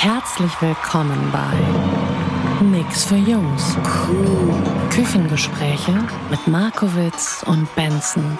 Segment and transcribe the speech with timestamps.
[0.00, 3.76] Herzlich willkommen bei Nix für Jungs.
[4.90, 5.92] Küchengespräche
[6.30, 8.38] mit Markowitz und Benson.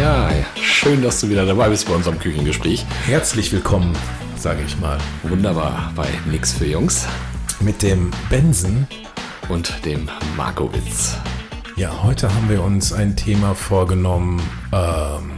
[0.00, 2.86] Ja, schön, dass du wieder dabei bist bei unserem Küchengespräch.
[3.04, 3.94] Herzlich willkommen,
[4.38, 7.06] sage ich mal, Wunderbar bei Nix für Jungs
[7.60, 8.86] mit dem Benson.
[9.50, 10.08] und dem
[10.38, 11.18] Markowitz.
[11.76, 14.40] Ja, heute haben wir uns ein Thema vorgenommen.
[14.72, 15.37] Ähm,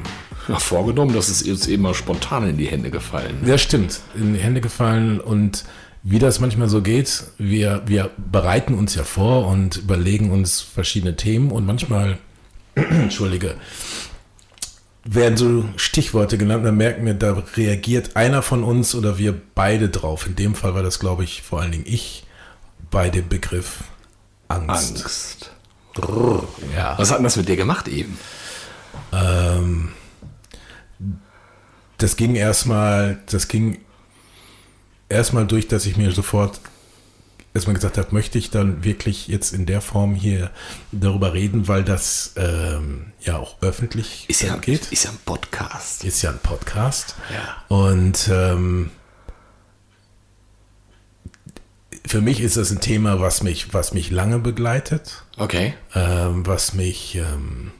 [0.50, 3.36] Ja, vorgenommen, das ist uns eben mal spontan in die Hände gefallen.
[3.46, 5.64] ja, stimmt, in die Hände gefallen und
[6.02, 11.16] wie das manchmal so geht, wir, wir bereiten uns ja vor und überlegen uns verschiedene
[11.16, 12.18] Themen und manchmal,
[12.74, 13.54] entschuldige,
[15.04, 19.88] werden so Stichworte genannt, dann merken wir, da reagiert einer von uns oder wir beide
[19.88, 20.26] drauf.
[20.26, 22.24] In dem Fall war das, glaube ich, vor allen Dingen ich
[22.90, 23.84] bei dem Begriff
[24.48, 25.02] Angst.
[25.02, 25.52] Angst.
[26.74, 26.98] Ja.
[26.98, 28.18] Was hat denn das mit dir gemacht eben?
[29.12, 29.90] Ähm,
[32.02, 33.78] das ging erstmal, das ging
[35.08, 36.60] erstmal durch, dass ich mir sofort
[37.52, 40.50] erstmal gesagt habe, möchte ich dann wirklich jetzt in der Form hier
[40.92, 44.90] darüber reden, weil das ähm, ja auch öffentlich Ist ja, geht.
[44.92, 46.04] ist ja ein Podcast.
[46.04, 47.16] Ist ja ein Podcast.
[47.32, 47.76] Ja.
[47.76, 48.90] Und ähm,
[52.06, 55.74] für mich ist das ein Thema, was mich, was mich lange begleitet Okay.
[55.94, 57.72] ähm, was mich, ähm,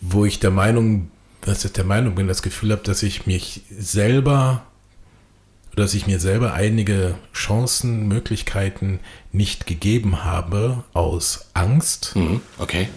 [0.00, 1.10] wo ich der Meinung,
[1.44, 4.62] was ich der Meinung bin, das Gefühl habe, dass ich mich selber,
[5.74, 9.00] dass ich mir selber einige Chancen, Möglichkeiten
[9.32, 12.40] nicht gegeben habe aus Angst, Mhm.
[12.58, 12.88] Okay.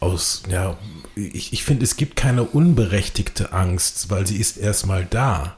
[0.00, 0.76] aus, ja,
[1.16, 5.56] ich, ich finde, es gibt keine unberechtigte Angst, weil sie ist erstmal da.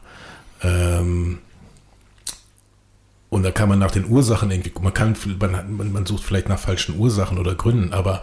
[0.63, 1.39] Ähm,
[3.29, 6.59] und da kann man nach den Ursachen irgendwie, man kann, man, man sucht vielleicht nach
[6.59, 8.23] falschen Ursachen oder Gründen, aber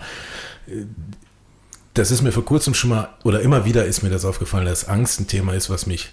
[0.68, 0.86] äh,
[1.94, 4.88] das ist mir vor kurzem schon mal, oder immer wieder ist mir das aufgefallen, dass
[4.88, 6.10] Angst ein Thema ist, was mich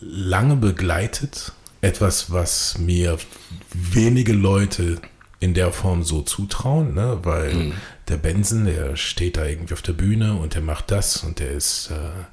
[0.00, 1.52] lange begleitet.
[1.80, 3.18] Etwas, was mir
[3.72, 5.00] wenige Leute
[5.40, 7.18] in der Form so zutrauen, ne?
[7.22, 7.72] weil
[8.08, 11.50] der Benson, der steht da irgendwie auf der Bühne und der macht das und der
[11.50, 12.24] ist äh,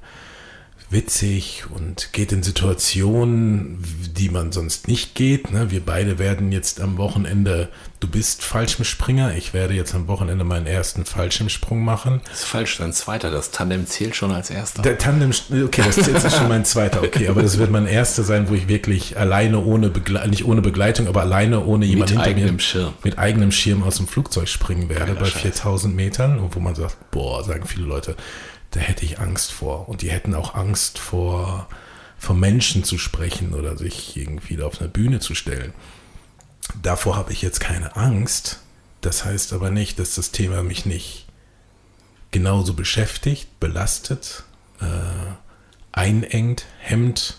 [0.89, 3.83] witzig und geht in Situationen,
[4.15, 5.51] die man sonst nicht geht.
[5.51, 5.71] Ne?
[5.71, 10.67] Wir beide werden jetzt am Wochenende, du bist Fallschirmspringer, ich werde jetzt am Wochenende meinen
[10.67, 12.21] ersten Fallschirmsprung machen.
[12.29, 13.31] Das ist falsch, dein zweiter.
[13.31, 14.81] Das Tandem zählt schon als erster.
[14.81, 15.31] Der Tandem,
[15.65, 18.53] okay, das ist jetzt schon mein zweiter, okay, aber das wird mein erster sein, wo
[18.53, 22.61] ich wirklich alleine ohne Begleitung, nicht ohne Begleitung, aber alleine ohne jemand hinter eigenem mir,
[22.61, 22.93] Schirm.
[23.03, 25.41] mit eigenem Schirm aus dem Flugzeug springen werde Geiler bei Scheiß.
[25.41, 28.15] 4000 Metern, und wo man sagt, boah, sagen viele Leute,
[28.73, 29.87] da hätte ich Angst vor.
[29.87, 31.67] Und die hätten auch Angst vor,
[32.17, 35.73] vor Menschen zu sprechen oder sich irgendwie da auf eine Bühne zu stellen.
[36.81, 38.59] Davor habe ich jetzt keine Angst.
[39.01, 41.27] Das heißt aber nicht, dass das Thema mich nicht
[42.31, 44.43] genauso beschäftigt, belastet,
[44.81, 44.85] äh,
[45.91, 47.37] einengt, hemmt,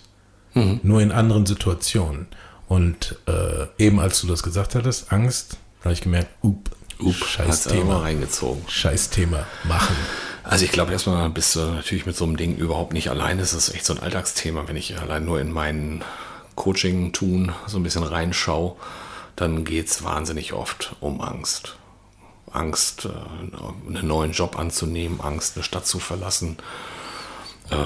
[0.85, 2.29] nur in anderen Situationen.
[2.69, 6.71] Und äh, eben als du das gesagt hattest, Angst, da habe ich gemerkt, up,
[7.01, 8.63] Up, scheiß Thema, reingezogen.
[8.69, 9.97] scheiß Thema, machen.
[10.45, 13.39] Also ich glaube erstmal bist du natürlich mit so einem Ding überhaupt nicht allein.
[13.39, 14.69] Das ist echt so ein Alltagsthema.
[14.69, 16.05] Wenn ich allein nur in meinen
[16.55, 18.77] Coaching-Tun so ein bisschen reinschaue,
[19.37, 21.77] dann geht es wahnsinnig oft um Angst.
[22.53, 23.09] Angst, äh,
[23.89, 26.59] einen neuen Job anzunehmen, Angst, eine Stadt zu verlassen,
[27.71, 27.85] äh,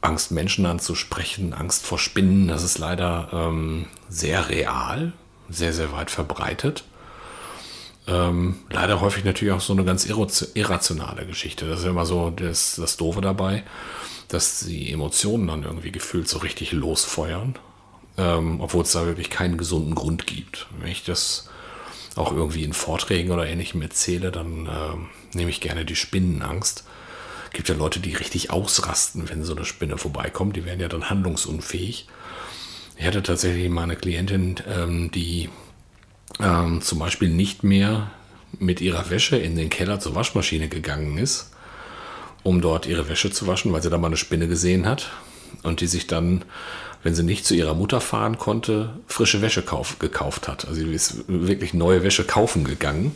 [0.00, 2.48] Angst, Menschen anzusprechen, Angst vor Spinnen.
[2.48, 5.12] Das ist leider ähm, sehr real,
[5.50, 6.84] sehr, sehr weit verbreitet.
[8.08, 11.68] Ähm, leider häufig natürlich auch so eine ganz irrationale Geschichte.
[11.68, 13.64] Das ist immer so das, das Doofe dabei,
[14.28, 17.56] dass die Emotionen dann irgendwie gefühlt so richtig losfeuern,
[18.16, 20.68] ähm, obwohl es da wirklich keinen gesunden Grund gibt.
[20.80, 21.50] Wenn ich das
[22.16, 26.84] auch irgendwie in Vorträgen oder ähnlichem erzähle, dann ähm, nehme ich gerne die Spinnenangst.
[27.52, 30.56] Gibt ja Leute, die richtig ausrasten, wenn so eine Spinne vorbeikommt.
[30.56, 32.06] Die werden ja dann handlungsunfähig.
[32.96, 35.50] Ich hatte tatsächlich mal eine Klientin, ähm, die
[36.40, 38.10] ähm, zum Beispiel nicht mehr
[38.58, 41.50] mit ihrer Wäsche in den Keller zur Waschmaschine gegangen ist,
[42.42, 45.10] um dort ihre Wäsche zu waschen, weil sie da mal eine Spinne gesehen hat
[45.62, 46.44] und die sich dann,
[47.02, 50.66] wenn sie nicht zu ihrer Mutter fahren konnte, frische Wäsche kauf, gekauft hat.
[50.66, 53.14] Also sie ist wirklich neue Wäsche kaufen gegangen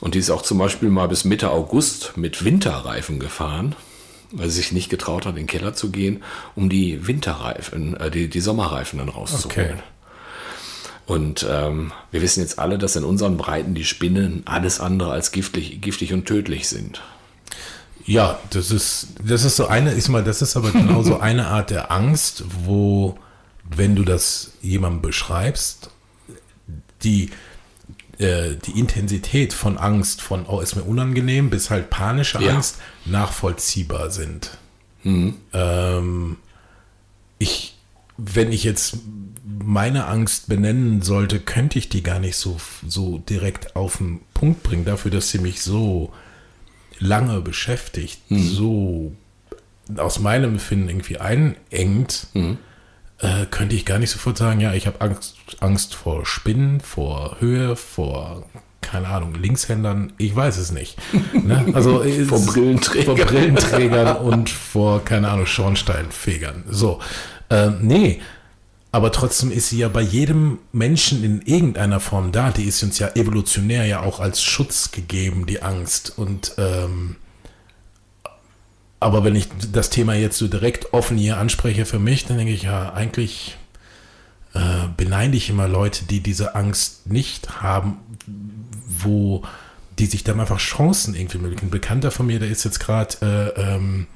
[0.00, 3.74] Und die ist auch zum Beispiel mal bis Mitte August mit Winterreifen gefahren,
[4.32, 6.22] weil sie sich nicht getraut hat, in den Keller zu gehen,
[6.54, 9.70] um die Winterreifen, äh, die, die Sommerreifen dann rauszuholen.
[9.74, 9.82] Okay.
[11.06, 15.30] Und ähm, wir wissen jetzt alle, dass in unseren Breiten die Spinnen alles andere als
[15.30, 17.00] giftig, giftig und tödlich sind.
[18.04, 21.46] Ja, das ist, das ist so eine, ist mal, das ist aber genau so eine
[21.46, 23.16] Art der Angst, wo,
[23.64, 25.90] wenn du das jemandem beschreibst,
[27.02, 27.30] die,
[28.18, 32.54] äh, die Intensität von Angst, von, oh, ist mir unangenehm, bis halt panische Ja.
[32.54, 34.58] Angst nachvollziehbar sind.
[35.04, 36.36] Ähm,
[37.38, 37.76] ich,
[38.16, 38.96] wenn ich jetzt
[39.46, 42.56] meine Angst benennen sollte, könnte ich die gar nicht so,
[42.86, 46.12] so direkt auf den Punkt bringen, dafür, dass sie mich so
[46.98, 49.12] lange beschäftigt, so
[49.96, 52.26] aus meinem Empfinden irgendwie einengt,
[53.18, 57.36] äh, könnte ich gar nicht sofort sagen, ja, ich habe Angst, Angst vor Spinnen, vor
[57.40, 58.44] Höhe, vor,
[58.80, 60.96] keine Ahnung, Linkshändern, ich weiß es nicht.
[61.34, 61.66] Ne?
[61.72, 63.16] Also, es- Vor Brillenträgern.
[63.16, 66.64] Vor Brillenträgern und vor, keine Ahnung, Schornsteinfegern.
[66.68, 66.98] So,
[67.50, 68.20] ähm, nee,
[68.92, 72.50] aber trotzdem ist sie ja bei jedem Menschen in irgendeiner Form da.
[72.50, 76.16] Die ist uns ja evolutionär ja auch als Schutz gegeben, die Angst.
[76.16, 77.16] Und ähm,
[79.00, 82.52] aber wenn ich das Thema jetzt so direkt offen hier anspreche für mich, dann denke
[82.52, 83.58] ich ja, eigentlich
[84.54, 87.98] äh, beneide ich immer Leute, die diese Angst nicht haben,
[88.86, 89.42] wo
[89.98, 91.66] die sich dann einfach Chancen irgendwie möglichen.
[91.66, 94.06] Ein Bekannter von mir, der ist jetzt gerade äh, ähm,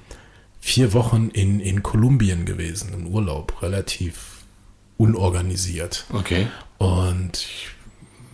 [0.61, 4.30] vier Wochen in, in Kolumbien gewesen, im Urlaub, relativ
[5.01, 6.05] unorganisiert.
[6.13, 6.47] Okay.
[6.77, 7.69] Und ich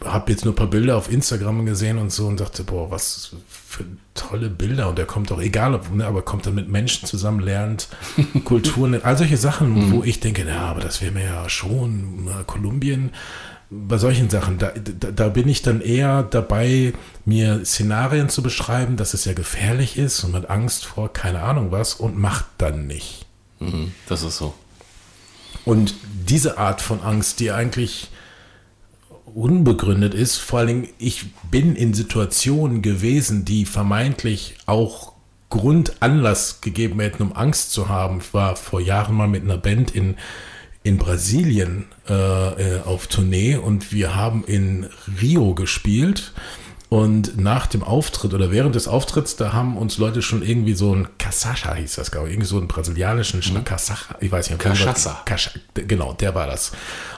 [0.04, 3.36] habe jetzt nur ein paar Bilder auf Instagram gesehen und so und dachte, boah, was
[3.48, 3.84] für
[4.14, 4.88] tolle Bilder.
[4.88, 7.88] Und er kommt doch, egal ob, ne, aber kommt dann mit Menschen zusammen, lernt
[8.44, 12.42] Kulturen, all solche Sachen, wo ich denke, ja, aber das wäre mir ja schon äh,
[12.44, 13.10] Kolumbien.
[13.70, 18.96] Bei solchen Sachen, da, da, da bin ich dann eher dabei, mir Szenarien zu beschreiben,
[18.96, 22.86] dass es ja gefährlich ist und mit Angst vor keine Ahnung was und macht dann
[22.88, 23.26] nicht.
[23.60, 24.54] Mhm, das ist so.
[25.66, 25.96] Und
[26.28, 28.08] diese Art von Angst, die eigentlich
[29.26, 35.12] unbegründet ist, vor allen Dingen, ich bin in Situationen gewesen, die vermeintlich auch
[35.50, 38.18] Grund, Anlass gegeben hätten, um Angst zu haben.
[38.18, 40.16] Ich war vor Jahren mal mit einer Band in,
[40.82, 42.14] in Brasilien äh,
[42.76, 44.88] äh, auf Tournee und wir haben in
[45.20, 46.32] Rio gespielt.
[46.88, 50.94] Und nach dem Auftritt oder während des Auftritts, da haben uns Leute schon irgendwie so
[50.94, 53.64] ein Casacha hieß das, glaube ich, irgendwie so einen brasilianischen mhm.
[53.64, 54.60] Casacha, ich weiß nicht.
[54.60, 55.16] Cachaça.
[55.24, 56.70] Cacha, genau, der war das.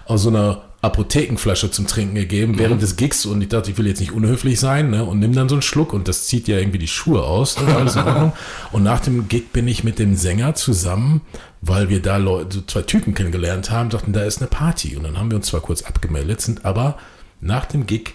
[0.06, 2.58] Aus so einer Apothekenflasche zum Trinken gegeben Mhm.
[2.60, 5.34] während des Gigs und ich dachte, ich will jetzt nicht unhöflich sein ne, und nimm
[5.34, 7.60] dann so einen Schluck und das zieht ja irgendwie die Schuhe aus.
[7.60, 8.32] Ne, alles in Ordnung.
[8.72, 11.22] Und nach dem Gig bin ich mit dem Sänger zusammen,
[11.60, 14.96] weil wir da Leute, so zwei Typen kennengelernt haben, dachten, da ist eine Party.
[14.96, 16.96] Und dann haben wir uns zwar kurz abgemeldet, sind aber
[17.40, 18.14] nach dem Gig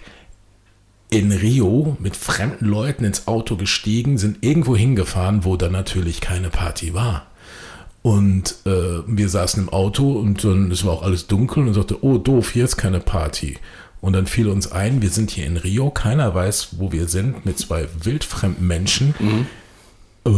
[1.14, 6.50] in Rio mit fremden Leuten ins Auto gestiegen, sind irgendwo hingefahren, wo da natürlich keine
[6.50, 7.28] Party war.
[8.02, 12.04] Und äh, wir saßen im Auto und dann es war auch alles dunkel und sagte,
[12.04, 13.58] oh doof, hier ist keine Party.
[14.02, 17.46] Und dann fiel uns ein, wir sind hier in Rio, keiner weiß, wo wir sind,
[17.46, 19.14] mit zwei wildfremden Menschen.
[20.26, 20.32] Äh,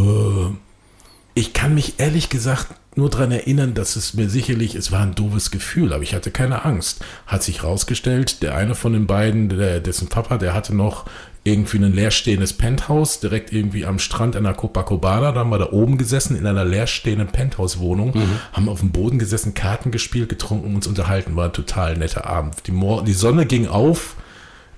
[1.34, 5.16] ich kann mich ehrlich gesagt nur daran erinnern, dass es mir sicherlich, es war ein
[5.16, 7.04] doofes Gefühl, aber ich hatte keine Angst.
[7.28, 11.06] Hat sich rausgestellt, der eine von den beiden, der, dessen Papa, der hatte noch
[11.44, 15.32] irgendwie ein leerstehendes Penthouse, direkt irgendwie am Strand an der Copacabana.
[15.32, 18.14] Da haben wir da oben gesessen, in einer leerstehenden Penthouse-Wohnung,
[18.54, 21.36] haben auf dem Boden gesessen, Karten gespielt, getrunken, uns unterhalten.
[21.36, 22.66] War ein total netter Abend.
[22.66, 24.16] Die, Mor die Sonne ging auf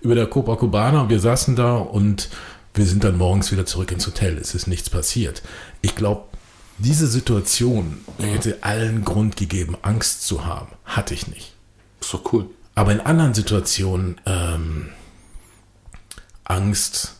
[0.02, 2.30] über der Copacabana und wir saßen da und
[2.74, 4.38] wir sind dann morgens wieder zurück ins Hotel.
[4.38, 5.42] Es ist nichts passiert.
[5.82, 6.26] Ich glaube,
[6.80, 10.70] diese Situation hätte allen Grund gegeben, Angst zu haben.
[10.86, 11.54] Hatte ich nicht.
[12.02, 12.50] Ist doch cool.
[12.76, 14.90] Aber in anderen Situationen ähm,
[16.44, 17.16] Angst,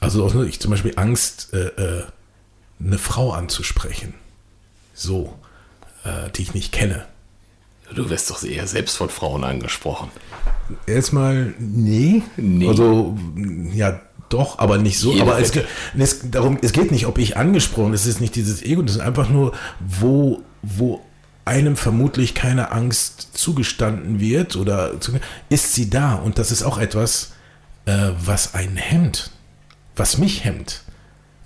[0.00, 2.04] also auch ich zum Beispiel Angst, äh, äh,
[2.80, 4.14] eine Frau anzusprechen,
[4.94, 5.38] so,
[6.04, 7.06] äh, die ich nicht kenne.
[7.94, 10.10] Du wirst doch eher selbst von Frauen angesprochen.
[10.86, 12.22] Erstmal, nee.
[12.36, 12.68] Nee.
[12.68, 13.16] Also,
[13.72, 15.12] ja, doch, aber nicht so.
[15.12, 15.52] Jeder aber es,
[15.96, 19.00] es, darum, es geht nicht, ob ich angesprochen, es ist nicht dieses Ego, das ist
[19.00, 21.02] einfach nur, wo, wo
[21.44, 24.92] einem vermutlich keine Angst zugestanden wird oder
[25.48, 26.14] ist sie da.
[26.14, 27.32] Und das ist auch etwas,
[27.86, 29.30] äh, was einen hemmt,
[29.96, 30.82] was mich hemmt.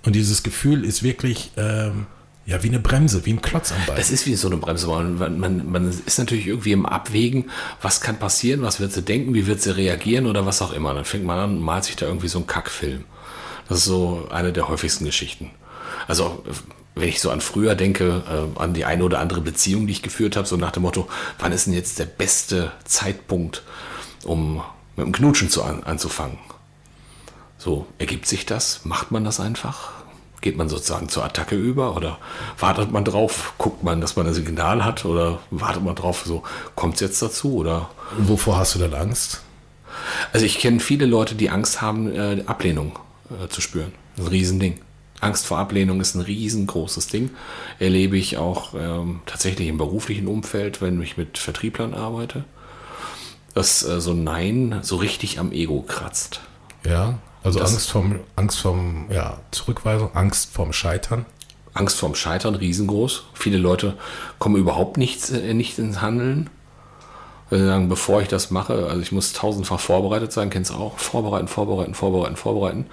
[0.05, 2.05] Und dieses Gefühl ist wirklich, ähm,
[2.45, 3.95] ja, wie eine Bremse, wie ein Klotz am Bein.
[3.95, 4.87] Das ist wie so eine Bremse.
[4.87, 7.49] Man, man, man ist natürlich irgendwie im Abwägen,
[7.81, 10.93] was kann passieren, was wird sie denken, wie wird sie reagieren oder was auch immer.
[10.93, 13.05] Dann fängt man an und malt sich da irgendwie so einen Kackfilm.
[13.69, 15.51] Das ist so eine der häufigsten Geschichten.
[16.07, 16.43] Also
[16.95, 20.01] wenn ich so an früher denke, äh, an die eine oder andere Beziehung, die ich
[20.01, 21.07] geführt habe, so nach dem Motto,
[21.39, 23.63] wann ist denn jetzt der beste Zeitpunkt,
[24.25, 24.61] um
[24.95, 26.37] mit dem Knutschen zu an, anzufangen?
[27.57, 28.81] So, ergibt sich das?
[28.83, 30.02] Macht man das einfach?
[30.43, 32.17] Geht man sozusagen zur Attacke über oder
[32.59, 33.53] wartet man drauf?
[33.57, 36.43] Guckt man, dass man ein Signal hat oder wartet man drauf, so
[36.75, 37.89] kommt es jetzt dazu oder?
[38.17, 39.41] Wovor hast du denn Angst?
[40.33, 43.93] Also ich kenne viele Leute, die Angst haben, äh, Ablehnung äh, zu spüren.
[44.17, 44.79] Das ist ein Riesending.
[45.21, 47.29] Angst vor Ablehnung ist ein riesengroßes Ding.
[47.79, 52.43] Erlebe ich auch ähm, tatsächlich im beruflichen Umfeld, wenn ich mit Vertrieblern arbeite,
[53.53, 56.41] dass äh, so ein Nein so richtig am Ego kratzt.
[56.85, 61.25] Ja, also Das- Angst vom, Angst vom, ja, Zurückweisung, Angst vorm Scheitern.
[61.73, 63.23] Angst vorm Scheitern riesengroß.
[63.33, 63.97] Viele Leute
[64.39, 66.49] kommen überhaupt nicht, äh, nicht ins Handeln.
[67.49, 70.75] Weil sie sagen, bevor ich das mache, also ich muss tausendfach vorbereitet sein, kennst du
[70.75, 72.85] auch, vorbereiten, vorbereiten, vorbereiten, vorbereiten.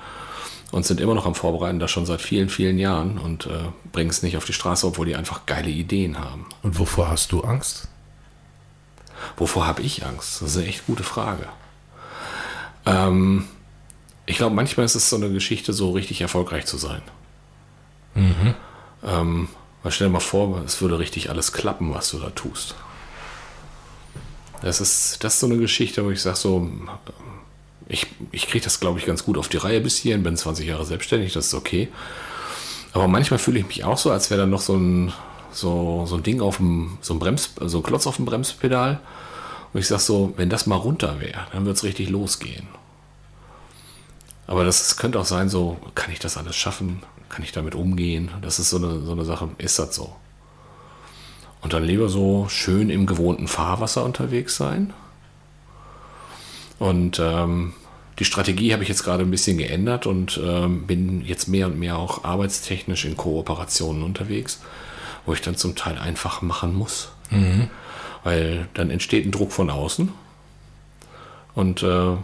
[0.73, 3.51] Und sind immer noch am Vorbereiten, das schon seit vielen, vielen Jahren und äh,
[3.91, 6.47] bringen es nicht auf die Straße, obwohl die einfach geile Ideen haben.
[6.63, 7.89] Und wovor hast du Angst?
[9.37, 10.41] Wovor habe ich Angst?
[10.43, 11.47] Das ist eine echt gute Frage.
[12.87, 13.47] Ähm,
[14.31, 17.03] ich glaube, manchmal ist es so eine Geschichte, so richtig erfolgreich zu sein.
[19.05, 19.49] Ähm,
[19.83, 22.77] weil stell dir mal vor, es würde richtig alles klappen, was du da tust.
[24.63, 26.71] Das ist, das ist so eine Geschichte, wo ich sage so,
[27.89, 30.67] ich, ich kriege das, glaube ich, ganz gut auf die Reihe bis hierhin, bin 20
[30.67, 31.89] Jahre selbstständig, das ist okay.
[32.93, 35.13] Aber manchmal fühle ich mich auch so, als wäre da noch so ein,
[35.51, 39.01] so, so ein Ding auf dem, so ein Brems, so ein Klotz auf dem Bremspedal.
[39.73, 42.69] Und ich sage so, wenn das mal runter wäre, dann wird es richtig losgehen.
[44.51, 47.05] Aber das könnte auch sein, so, kann ich das alles schaffen?
[47.29, 48.33] Kann ich damit umgehen?
[48.43, 50.17] Das ist so eine, so eine Sache, ist das so?
[51.61, 54.93] Und dann lieber so schön im gewohnten Fahrwasser unterwegs sein.
[56.81, 57.75] Und ähm,
[58.19, 61.79] die Strategie habe ich jetzt gerade ein bisschen geändert und ähm, bin jetzt mehr und
[61.79, 64.61] mehr auch arbeitstechnisch in Kooperationen unterwegs,
[65.27, 67.13] wo ich dann zum Teil einfach machen muss.
[68.25, 70.09] Weil dann entsteht ein Druck von außen.
[71.55, 72.17] Und äh,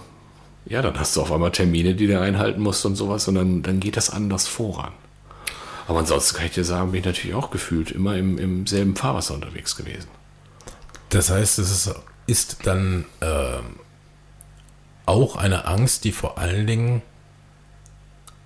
[0.66, 3.62] ja, dann hast du auf einmal Termine, die du einhalten musst und sowas und dann,
[3.62, 4.92] dann geht das anders voran.
[5.88, 8.96] Aber ansonsten kann ich dir sagen, bin ich natürlich auch gefühlt immer im, im selben
[8.96, 10.08] Fahrwasser unterwegs gewesen.
[11.10, 11.94] Das heißt, es ist,
[12.26, 13.76] ist dann ähm,
[15.06, 17.02] auch eine Angst, die vor allen Dingen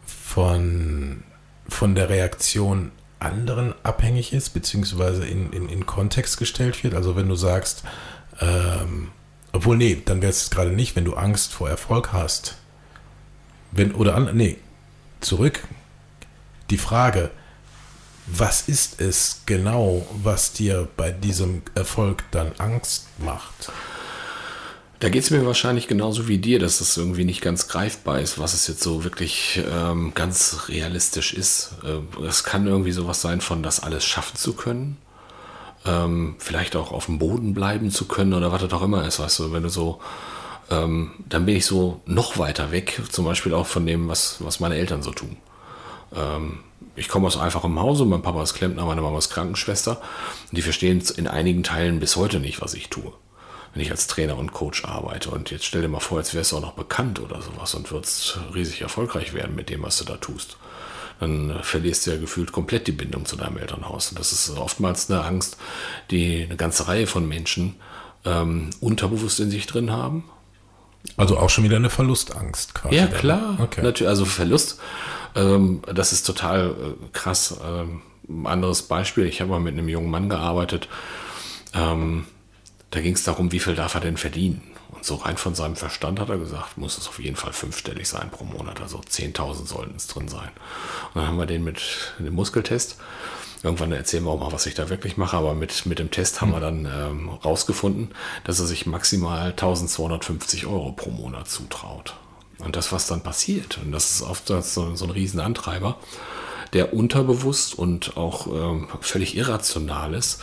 [0.05, 1.23] von,
[1.69, 6.95] von der Reaktion anderen abhängig ist, beziehungsweise in, in, in Kontext gestellt wird.
[6.95, 7.85] Also wenn du sagst,
[8.41, 9.09] ähm,
[9.53, 12.57] obwohl, nee, dann wäre es gerade nicht, wenn du Angst vor Erfolg hast.
[13.73, 14.59] Wenn, oder an, nee,
[15.21, 15.67] zurück.
[16.71, 17.31] Die Frage,
[18.27, 23.73] was ist es genau, was dir bei diesem Erfolg dann Angst macht?
[25.01, 28.39] Da geht es mir wahrscheinlich genauso wie dir, dass es irgendwie nicht ganz greifbar ist,
[28.39, 31.73] was es jetzt so wirklich ähm, ganz realistisch ist.
[31.83, 34.99] Äh, es kann irgendwie sowas sein von, das alles schaffen zu können.
[35.87, 39.19] Ähm, vielleicht auch auf dem Boden bleiben zu können oder was das auch immer ist,
[39.19, 39.99] weißt du, wenn du so,
[40.71, 44.61] ähm, dann bin ich so noch weiter weg, zum Beispiel auch von dem, was, was
[44.61, 45.37] meine Eltern so tun.
[46.15, 46.59] Ähm,
[46.97, 50.03] ich komme aus einfachem Hause, mein Papa ist Klempner, meine Mama ist Krankenschwester.
[50.53, 53.13] Die verstehen in einigen Teilen bis heute nicht, was ich tue,
[53.73, 55.31] wenn ich als Trainer und Coach arbeite.
[55.31, 57.91] Und jetzt stell dir mal vor, jetzt wärst du auch noch bekannt oder sowas und
[57.91, 60.57] würdest riesig erfolgreich werden mit dem, was du da tust.
[61.21, 64.11] Dann verlierst du ja gefühlt komplett die Bindung zu deinem Elternhaus.
[64.11, 65.59] Und das ist oftmals eine Angst,
[66.11, 67.77] die eine ganze Reihe von Menschen
[68.25, 70.25] ähm, unterbewusst in sich drin haben.
[71.17, 72.97] Also auch schon wieder eine Verlustangst quasi.
[72.97, 73.57] Ja, klar.
[73.61, 73.83] Okay.
[73.83, 74.81] Natürlich, also Verlust,
[75.35, 77.57] ähm, das ist total äh, krass.
[77.65, 80.89] Ähm, ein anderes Beispiel, ich habe mal mit einem jungen Mann gearbeitet.
[81.75, 82.27] Ähm,
[82.91, 84.63] da ging es darum, wie viel darf er denn verdienen?
[85.01, 88.07] Und so rein von seinem Verstand hat er gesagt, muss es auf jeden Fall fünfstellig
[88.07, 88.83] sein pro Monat.
[88.83, 90.51] Also 10.000 sollten es drin sein.
[91.15, 91.81] Und dann haben wir den mit
[92.19, 92.99] dem Muskeltest.
[93.63, 96.43] Irgendwann erzählen wir auch mal, was ich da wirklich mache, aber mit, mit dem Test
[96.43, 98.11] haben wir dann ähm, rausgefunden,
[98.45, 102.13] dass er sich maximal 1250 Euro pro Monat zutraut.
[102.59, 105.97] Und das, was dann passiert, und das ist oft so, so ein riesen Antreiber,
[106.75, 110.43] der unterbewusst und auch ähm, völlig irrational ist,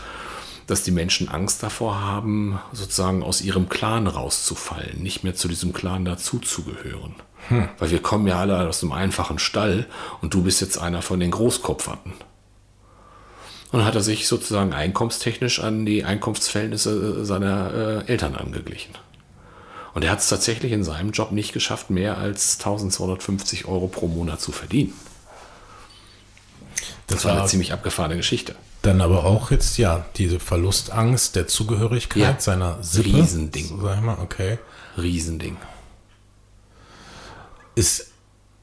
[0.67, 5.73] dass die Menschen Angst davor haben, sozusagen aus ihrem Clan rauszufallen, nicht mehr zu diesem
[5.73, 7.15] Clan dazuzugehören.
[7.79, 9.87] Weil wir kommen ja alle aus einem einfachen Stall
[10.21, 12.13] und du bist jetzt einer von den Großkopferten.
[13.71, 18.95] Und hat er sich sozusagen einkommenstechnisch an die Einkunftsverhältnisse seiner äh, Eltern angeglichen.
[19.93, 24.07] Und er hat es tatsächlich in seinem Job nicht geschafft, mehr als 1250 Euro pro
[24.07, 24.93] Monat zu verdienen.
[27.17, 28.55] Das war eine ziemlich abgefahrene Geschichte.
[28.81, 32.39] Dann aber auch jetzt, ja, diese Verlustangst der Zugehörigkeit Ja.
[32.39, 33.09] seiner Sippe.
[33.09, 33.79] Riesending.
[33.81, 34.57] Sag ich mal, okay.
[34.97, 35.57] Riesending.
[37.75, 38.11] Ist,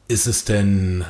[0.08, 1.04] ist es denn,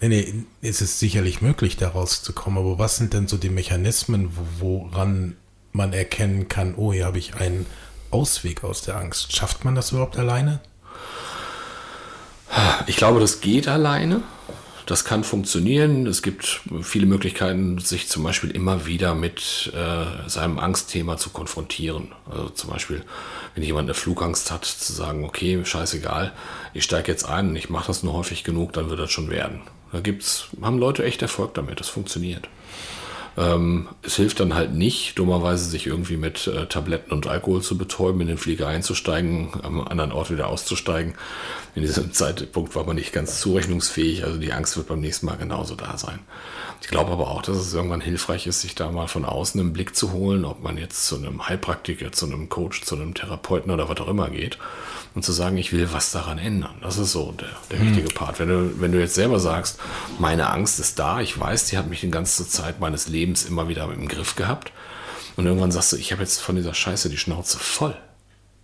[0.00, 4.30] nee, nee, ist es sicherlich möglich, da rauszukommen, aber was sind denn so die Mechanismen,
[4.58, 5.36] wo, woran
[5.72, 7.66] man erkennen kann, oh, hier habe ich einen
[8.10, 9.36] Ausweg aus der Angst?
[9.36, 10.60] Schafft man das überhaupt alleine?
[12.86, 14.22] Ich glaube, das geht alleine.
[14.86, 16.06] Das kann funktionieren.
[16.06, 22.12] Es gibt viele Möglichkeiten, sich zum Beispiel immer wieder mit äh, seinem Angstthema zu konfrontieren.
[22.30, 23.02] Also zum Beispiel,
[23.56, 26.32] wenn jemand eine Flugangst hat, zu sagen, okay, scheißegal,
[26.72, 29.28] ich steige jetzt ein und ich mache das nur häufig genug, dann wird das schon
[29.28, 29.62] werden.
[29.90, 32.48] Da gibt's, haben Leute echt Erfolg damit, das funktioniert.
[33.36, 37.76] Ähm, es hilft dann halt nicht, dummerweise sich irgendwie mit äh, Tabletten und Alkohol zu
[37.76, 41.14] betäuben, in den Flieger einzusteigen, am anderen Ort wieder auszusteigen.
[41.74, 45.36] In diesem Zeitpunkt war man nicht ganz zurechnungsfähig, also die Angst wird beim nächsten Mal
[45.36, 46.20] genauso da sein.
[46.80, 49.72] Ich glaube aber auch, dass es irgendwann hilfreich ist, sich da mal von außen einen
[49.72, 53.70] Blick zu holen, ob man jetzt zu einem Heilpraktiker, zu einem Coach, zu einem Therapeuten
[53.70, 54.58] oder was auch immer geht
[55.14, 56.76] und zu sagen, ich will was daran ändern.
[56.82, 57.88] Das ist so der, der Hm.
[57.88, 58.38] wichtige Part.
[58.38, 59.78] Wenn du, wenn du jetzt selber sagst,
[60.18, 63.68] meine Angst ist da, ich weiß, die hat mich die ganze Zeit meines Lebens immer
[63.68, 64.72] wieder im Griff gehabt
[65.36, 67.96] und irgendwann sagst du, ich habe jetzt von dieser Scheiße die Schnauze voll.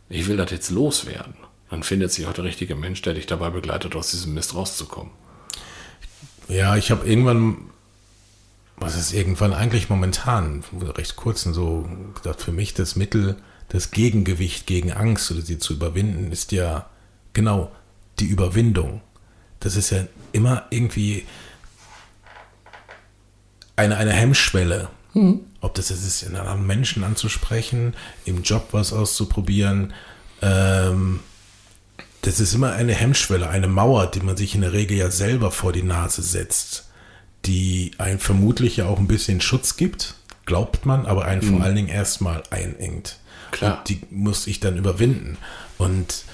[0.09, 1.35] Ich will das jetzt loswerden.
[1.71, 5.13] Dann findet sich auch der richtige Mensch, der dich dabei begleitet, aus diesem Mist rauszukommen.
[6.49, 7.71] Ja, ich habe irgendwann,
[8.77, 13.37] was ist irgendwann eigentlich momentan, recht kurzen so gedacht, für mich das Mittel,
[13.69, 16.91] das Gegengewicht gegen Angst oder sie zu überwinden, ist ja
[17.33, 17.73] genau
[18.19, 19.01] die Überwindung.
[19.61, 21.25] Das ist ja immer irgendwie
[23.83, 24.89] eine, eine Hemmschwelle.
[25.61, 29.93] Ob das jetzt ist, einen anderen Menschen anzusprechen, im Job was auszuprobieren,
[30.41, 31.21] ähm,
[32.23, 35.51] das ist immer eine Hemmschwelle, eine Mauer, die man sich in der Regel ja selber
[35.51, 36.89] vor die Nase setzt,
[37.45, 40.15] die einen vermutlich ja auch ein bisschen Schutz gibt,
[40.47, 43.19] glaubt man, aber einen vor allen Dingen erstmal einengt.
[43.51, 43.79] Klar.
[43.79, 45.37] Und die muss ich dann überwinden.
[45.79, 46.25] Und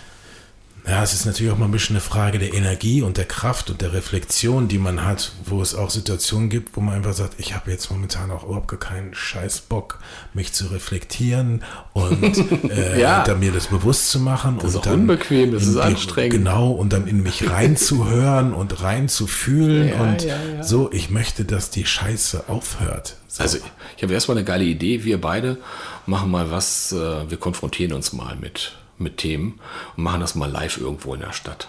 [0.89, 3.69] ja, es ist natürlich auch mal ein bisschen eine Frage der Energie und der Kraft
[3.71, 7.35] und der Reflexion, die man hat, wo es auch Situationen gibt, wo man einfach sagt,
[7.39, 9.99] ich habe jetzt momentan auch überhaupt gar keinen scheiß Bock,
[10.33, 12.39] mich zu reflektieren und
[12.71, 13.23] äh, Ja.
[13.25, 14.57] dann mir das bewusst zu machen.
[14.61, 16.33] Das ist und auch dann unbequem, das ist die- anstrengend.
[16.33, 20.63] Genau, und dann in mich reinzuhören und reinzufühlen Ja, und ja, ja.
[20.63, 23.17] so, ich möchte, dass die Scheiße aufhört.
[23.27, 23.43] So.
[23.43, 23.59] Also
[23.97, 25.05] ich habe erstmal eine geile Idee.
[25.05, 25.59] Wir beide
[26.07, 29.61] machen mal was, äh, wir konfrontieren uns mal mit, mit Themen
[29.97, 31.69] und machen das mal live irgendwo in der Stadt.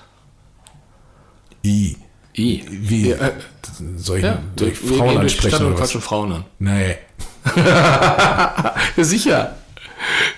[1.63, 1.97] I.
[2.35, 2.63] I.
[2.69, 3.31] Wie Ja, äh,
[3.97, 5.55] soll ich, ja, soll wir, ich wir Frauen die ansprechen?
[5.55, 6.45] Stadt und quatschen Frauen an.
[6.59, 6.97] Nee.
[9.03, 9.55] Sicher.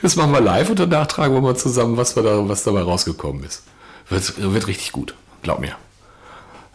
[0.01, 2.82] Das machen wir live und danach tragen wir mal zusammen, was, wir da, was dabei
[2.82, 3.63] rausgekommen ist.
[4.10, 5.75] Wird, wird richtig gut, glaub mir.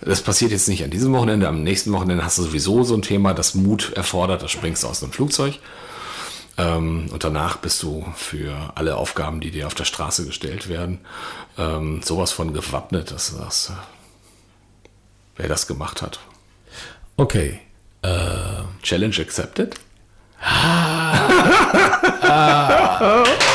[0.01, 1.49] Das passiert jetzt nicht an diesem Wochenende.
[1.49, 4.43] Am nächsten Wochenende hast du sowieso so ein Thema, das Mut erfordert.
[4.43, 5.59] Da springst du aus einem Flugzeug.
[6.59, 11.01] Ähm, und danach bist du für alle Aufgaben, die dir auf der Straße gestellt werden,
[11.59, 14.89] ähm, sowas von gewappnet, dass das, äh,
[15.37, 16.21] wer das gemacht hat.
[17.17, 17.61] Okay.
[18.83, 19.75] Challenge accepted?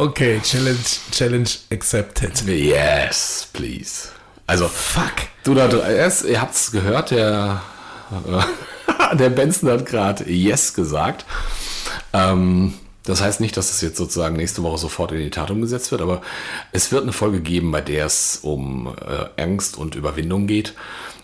[0.00, 0.78] Okay, Challenge,
[1.10, 2.40] Challenge accepted.
[2.48, 4.08] Yes, please.
[4.46, 5.28] Also, Fuck.
[5.44, 7.60] Du da erst, ihr habt es gehört, der,
[9.12, 11.26] der Benson hat gerade Yes gesagt.
[12.12, 15.90] Ähm, das heißt nicht, dass es jetzt sozusagen nächste Woche sofort in die Tat umgesetzt
[15.90, 16.22] wird, aber
[16.72, 20.74] es wird eine Folge geben, bei der es um äh, Angst und Überwindung geht.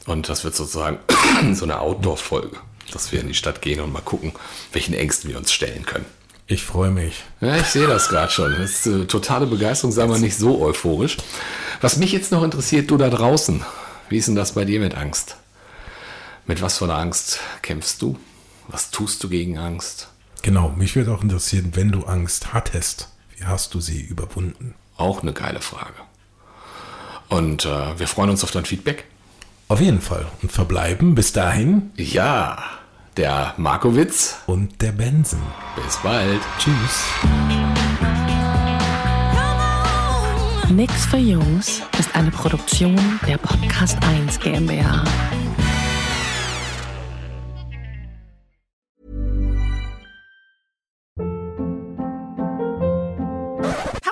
[0.07, 0.99] Und das wird sozusagen
[1.55, 2.57] so eine Outdoor-Folge,
[2.93, 4.33] dass wir in die Stadt gehen und mal gucken,
[4.73, 6.07] welchen Ängsten wir uns stellen können.
[6.49, 7.25] Ich freue mich.
[7.41, 8.53] Ja, ich sehe das gerade schon.
[8.53, 11.17] Das ist äh, totale Begeisterung, sei mal nicht so euphorisch.
[11.81, 13.65] Was mich jetzt noch interessiert, du da draußen,
[14.09, 15.37] wie ist denn das bei dir mit Angst?
[16.47, 18.17] Mit was für einer Angst kämpfst du?
[18.69, 20.09] Was tust du gegen Angst?
[20.43, 24.75] Genau, mich würde auch interessieren, wenn du Angst hattest, wie hast du sie überwunden?
[24.97, 25.95] Auch eine geile Frage.
[27.29, 29.05] Und äh, wir freuen uns auf dein Feedback.
[29.69, 30.27] Auf jeden Fall.
[30.43, 32.63] Und verbleiben bis dahin Ja,
[33.17, 34.37] der Markowitz.
[34.47, 35.43] und der Benson.
[35.85, 36.41] Bis bald.
[36.59, 37.05] Tschüss.
[40.71, 42.97] Nix für Jungs ist eine Produktion
[43.27, 45.05] der Podcast 1 GmbH.